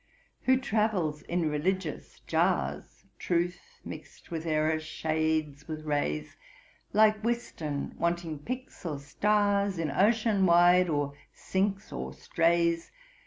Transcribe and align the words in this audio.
Who 0.49 0.57
travels 0.59 1.21
in 1.21 1.47
religious 1.47 2.21
jars, 2.21 3.03
(Truth 3.19 3.81
mixt 3.85 4.31
with 4.31 4.47
errour, 4.47 4.79
shades 4.79 5.67
with 5.67 5.85
rays;) 5.85 6.37
Like 6.91 7.19
Whiston, 7.23 7.93
wanting 7.99 8.39
pyx 8.39 8.83
or 8.83 8.97
stars, 8.97 9.77
In 9.77 9.91
ocean 9.91 10.47
wide 10.47 10.89
or 10.89 11.13
sinks 11.35 11.93
or 11.93 12.15
strays. 12.15 12.89